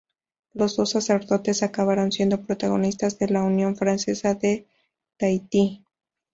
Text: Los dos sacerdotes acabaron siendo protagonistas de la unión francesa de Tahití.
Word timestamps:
Los 0.55 0.77
dos 0.77 0.89
sacerdotes 0.89 1.61
acabaron 1.61 2.11
siendo 2.11 2.41
protagonistas 2.41 3.19
de 3.19 3.27
la 3.27 3.43
unión 3.43 3.75
francesa 3.75 4.33
de 4.33 4.65
Tahití. 5.17 5.85